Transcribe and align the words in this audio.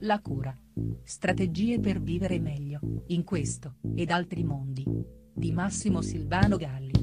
La 0.00 0.20
cura. 0.20 0.56
Strategie 1.02 1.80
per 1.80 2.00
vivere 2.00 2.38
meglio, 2.38 2.80
in 3.08 3.24
questo, 3.24 3.76
ed 3.94 4.10
altri 4.10 4.44
mondi. 4.44 4.84
Di 5.32 5.52
Massimo 5.52 6.02
Silvano 6.02 6.56
Galli. 6.56 6.98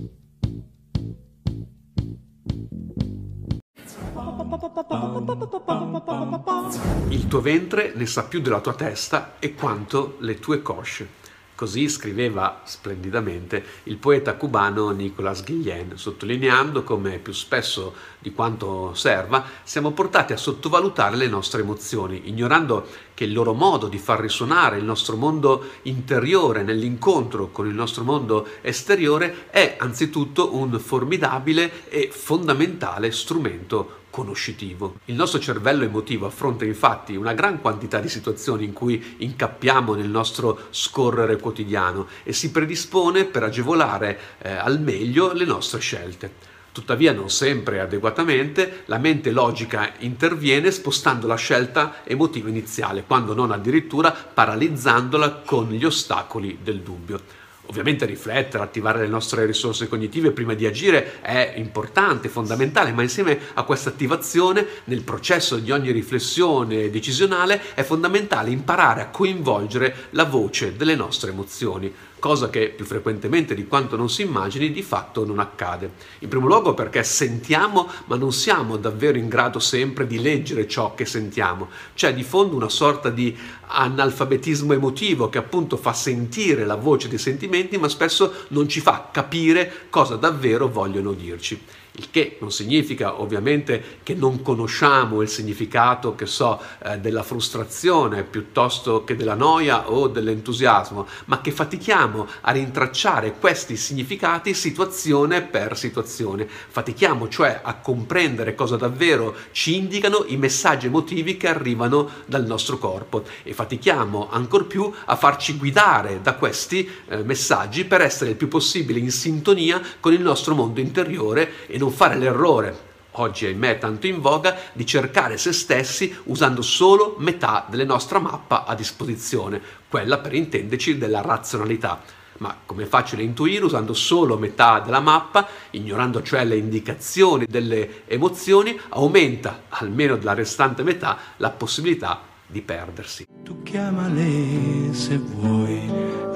Il 7.09 7.27
tuo 7.27 7.41
ventre 7.41 7.93
ne 7.95 8.05
sa 8.05 8.23
più 8.25 8.41
della 8.41 8.61
tua 8.61 8.73
testa 8.73 9.39
e 9.39 9.53
quanto 9.53 10.17
le 10.19 10.39
tue 10.39 10.61
cosce. 10.61 11.23
Così 11.55 11.87
scriveva 11.87 12.59
splendidamente 12.65 13.63
il 13.83 13.95
poeta 13.95 14.33
cubano 14.35 14.89
Nicolas 14.89 15.41
Guillen, 15.41 15.97
sottolineando 15.97 16.83
come 16.83 17.17
più 17.17 17.31
spesso 17.31 17.93
di 18.19 18.33
quanto 18.33 18.93
serva 18.93 19.45
siamo 19.63 19.91
portati 19.91 20.33
a 20.33 20.37
sottovalutare 20.37 21.15
le 21.15 21.29
nostre 21.29 21.61
emozioni, 21.61 22.23
ignorando 22.25 22.85
che 23.13 23.23
il 23.23 23.31
loro 23.31 23.53
modo 23.53 23.87
di 23.87 23.97
far 23.97 24.19
risuonare 24.19 24.77
il 24.77 24.83
nostro 24.83 25.15
mondo 25.15 25.63
interiore 25.83 26.61
nell'incontro 26.61 27.49
con 27.51 27.67
il 27.67 27.73
nostro 27.73 28.03
mondo 28.03 28.45
esteriore 28.59 29.47
è 29.49 29.77
anzitutto 29.79 30.55
un 30.57 30.77
formidabile 30.77 31.87
e 31.87 32.09
fondamentale 32.11 33.11
strumento 33.11 34.03
conoscitivo. 34.15 34.99
Il 35.05 35.15
nostro 35.15 35.41
cervello 35.41 35.83
emotivo 35.83 36.25
affronta 36.25 36.63
infatti 36.63 37.17
una 37.17 37.33
gran 37.33 37.59
quantità 37.59 37.99
di 37.99 38.07
situazioni 38.07 38.63
in 38.63 38.71
cui 38.71 39.15
incappiamo 39.17 39.93
nel 39.93 40.07
nostro 40.07 40.67
scorrere 40.69 41.35
quotidiano 41.35 42.07
e 42.23 42.31
si 42.31 42.49
predispone 42.49 43.25
per 43.25 43.43
agevolare 43.43 44.17
eh, 44.41 44.53
al 44.53 44.79
meglio 44.79 45.33
le 45.33 45.43
nostre 45.43 45.81
scelte. 45.81 46.53
Tuttavia 46.71 47.11
non 47.11 47.29
sempre 47.29 47.81
adeguatamente 47.81 48.83
la 48.85 48.99
mente 48.99 49.31
logica 49.31 49.91
interviene 49.99 50.71
spostando 50.71 51.27
la 51.27 51.35
scelta 51.35 51.95
emotiva 52.05 52.47
iniziale, 52.47 53.03
quando 53.03 53.33
non 53.33 53.51
addirittura 53.51 54.11
paralizzandola 54.11 55.41
con 55.45 55.71
gli 55.71 55.83
ostacoli 55.83 56.59
del 56.63 56.79
dubbio. 56.79 57.43
Ovviamente 57.67 58.05
riflettere, 58.05 58.63
attivare 58.63 58.99
le 58.99 59.07
nostre 59.07 59.45
risorse 59.45 59.87
cognitive 59.87 60.31
prima 60.31 60.53
di 60.53 60.65
agire 60.65 61.19
è 61.21 61.53
importante, 61.55 62.29
fondamentale, 62.29 62.91
ma 62.91 63.01
insieme 63.01 63.39
a 63.53 63.63
questa 63.63 63.89
attivazione 63.89 64.65
nel 64.85 65.01
processo 65.01 65.57
di 65.57 65.71
ogni 65.71 65.91
riflessione 65.91 66.89
decisionale 66.89 67.73
è 67.73 67.83
fondamentale 67.83 68.51
imparare 68.51 69.01
a 69.01 69.09
coinvolgere 69.09 70.07
la 70.11 70.25
voce 70.25 70.75
delle 70.75 70.95
nostre 70.95 71.31
emozioni 71.31 71.93
cosa 72.17 72.49
che 72.49 72.69
più 72.69 72.85
frequentemente 72.85 73.53
di 73.53 73.67
quanto 73.67 73.95
non 73.95 74.09
si 74.09 74.23
immagini 74.23 74.71
di 74.71 74.81
fatto 74.81 75.25
non 75.25 75.37
accade. 75.37 75.91
In 76.19 76.27
primo 76.27 76.47
luogo 76.47 76.73
perché 76.73 77.03
sentiamo 77.03 77.87
ma 78.05 78.15
non 78.15 78.33
siamo 78.33 78.77
davvero 78.77 79.19
in 79.19 79.27
grado 79.27 79.59
sempre 79.59 80.07
di 80.07 80.19
leggere 80.19 80.67
ciò 80.67 80.95
che 80.95 81.05
sentiamo, 81.05 81.69
c'è 81.93 82.15
di 82.15 82.23
fondo 82.23 82.55
una 82.55 82.69
sorta 82.69 83.11
di 83.11 83.37
analfabetismo 83.67 84.73
emotivo 84.73 85.29
che 85.29 85.37
appunto 85.37 85.77
fa 85.77 85.93
sentire 85.93 86.65
la 86.65 86.73
voce 86.73 87.09
dei 87.09 87.19
sentimenti 87.19 87.54
ma 87.77 87.89
spesso 87.89 88.45
non 88.49 88.67
ci 88.67 88.79
fa 88.79 89.09
capire 89.11 89.87
cosa 89.89 90.15
davvero 90.15 90.67
vogliono 90.67 91.13
dirci 91.13 91.59
il 91.97 92.09
che 92.11 92.37
non 92.39 92.51
significa 92.51 93.21
ovviamente 93.21 93.99
che 94.03 94.13
non 94.13 94.41
conosciamo 94.41 95.21
il 95.21 95.29
significato, 95.29 96.15
che 96.15 96.25
so, 96.25 96.61
eh, 96.83 96.99
della 96.99 97.23
frustrazione 97.23 98.23
piuttosto 98.23 99.03
che 99.03 99.15
della 99.15 99.35
noia 99.35 99.89
o 99.91 100.07
dell'entusiasmo, 100.07 101.07
ma 101.25 101.41
che 101.41 101.51
fatichiamo 101.51 102.27
a 102.41 102.51
rintracciare 102.51 103.35
questi 103.39 103.77
significati 103.77 104.53
situazione 104.53 105.41
per 105.41 105.77
situazione. 105.77 106.47
Fatichiamo 106.47 107.29
cioè 107.29 107.59
a 107.63 107.75
comprendere 107.75 108.55
cosa 108.55 108.75
davvero 108.75 109.35
ci 109.51 109.75
indicano 109.75 110.25
i 110.27 110.37
messaggi 110.37 110.87
emotivi 110.87 111.37
che 111.37 111.47
arrivano 111.47 112.09
dal 112.25 112.45
nostro 112.45 112.77
corpo 112.77 113.23
e 113.43 113.53
fatichiamo 113.53 114.29
ancor 114.29 114.67
più 114.67 114.91
a 115.05 115.15
farci 115.15 115.57
guidare 115.57 116.21
da 116.21 116.33
questi 116.35 116.89
eh, 117.07 117.23
messaggi 117.23 117.85
per 117.85 118.01
essere 118.01 118.31
il 118.31 118.35
più 118.35 118.47
possibile 118.47 118.99
in 118.99 119.11
sintonia 119.11 119.81
con 119.99 120.13
il 120.13 120.21
nostro 120.21 120.55
mondo 120.55 120.79
interiore 120.79 121.67
e 121.67 121.77
non 121.77 121.84
non 121.85 121.93
fare 121.93 122.17
l'errore, 122.17 122.75
oggi 123.11 123.45
ahimè 123.45 123.77
tanto 123.77 124.07
in 124.07 124.19
voga, 124.19 124.57
di 124.73 124.87
cercare 124.87 125.37
se 125.37 125.53
stessi 125.53 126.13
usando 126.23 126.63
solo 126.63 127.15
metà 127.19 127.67
della 127.69 127.85
nostra 127.85 128.17
mappa 128.17 128.65
a 128.65 128.73
disposizione, 128.73 129.61
quella 129.87 130.17
per 130.17 130.33
intenderci 130.33 130.97
della 130.97 131.21
razionalità. 131.21 132.01
Ma 132.37 132.57
come 132.65 132.83
è 132.83 132.87
facile 132.87 133.21
intuire, 133.21 133.63
usando 133.63 133.93
solo 133.93 134.35
metà 134.37 134.79
della 134.79 134.99
mappa, 134.99 135.47
ignorando 135.71 136.21
cioè 136.23 136.43
le 136.43 136.57
indicazioni 136.57 137.45
delle 137.47 138.01
emozioni, 138.07 138.77
aumenta, 138.89 139.65
almeno 139.69 140.17
della 140.17 140.33
restante 140.33 140.81
metà, 140.83 141.17
la 141.37 141.51
possibilità 141.51 142.19
di 142.47 142.61
perdersi. 142.61 143.27
Tu 143.43 143.61
chiamale 143.61 144.91
se 144.91 145.17
vuoi 145.17 145.89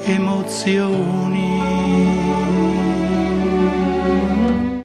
emozioni 0.03 1.49